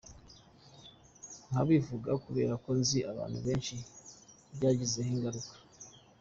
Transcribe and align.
ndabivuga 1.49 2.11
kubera 2.23 2.53
ko 2.63 2.69
nzi 2.79 2.99
abantu 3.11 3.37
benshi 3.45 3.75
byagizeho 4.55 5.09
ingaruka. 5.15 5.53